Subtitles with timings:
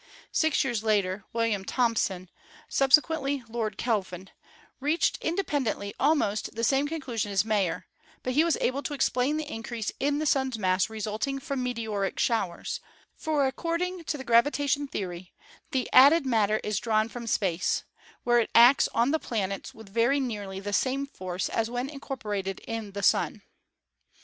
[0.31, 2.31] Six years later William Thomson,
[2.67, 4.31] subsequently Lord Kelvin,
[4.79, 7.85] reached independently almost the same con clusion as Mayer,
[8.23, 12.17] but he was able to explain the increase in the Sun's mass resulting from meteoric
[12.17, 12.79] showers,
[13.15, 15.33] for according to the gravitation theory
[15.69, 17.83] the "added matter is drawn from space,
[18.23, 22.59] where it acts on the planets with very nearly the same force as when incorporated
[22.61, 23.43] in the Sun."